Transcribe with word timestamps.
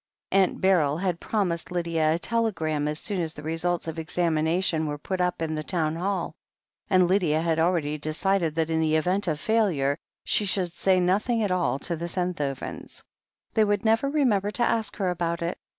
Aunt 0.31 0.59
Beryl 0.59 0.97
had 0.97 1.19
promised 1.19 1.69
Lydia 1.69 2.15
a 2.15 2.17
telegram 2.17 2.87
as 2.87 2.97
soon 2.97 3.21
as 3.21 3.35
the 3.35 3.43
results 3.43 3.87
of 3.87 3.97
the 3.97 4.01
examination 4.01 4.87
were 4.87 4.97
put 4.97 5.21
up 5.21 5.43
in 5.43 5.53
the 5.53 5.61
Town 5.61 5.95
Hall, 5.95 6.33
and 6.89 7.07
Lydia 7.07 7.39
had 7.39 7.59
already 7.59 7.99
decided 7.99 8.55
that 8.55 8.71
in 8.71 8.79
the 8.79 8.95
event 8.95 9.27
of 9.27 9.39
failure, 9.39 9.99
she 10.23 10.43
should 10.45 10.73
say 10.73 10.99
nothing 10.99 11.43
at 11.43 11.51
all 11.51 11.77
to 11.77 11.95
the 11.95 12.07
Senthovens. 12.09 13.03
They 13.53 13.63
would 13.63 13.85
never 13.85 14.09
remember 14.09 14.49
to 14.49 14.63
ask 14.63 14.95
her 14.95 15.11
about 15.11 15.43
it. 15.43 15.59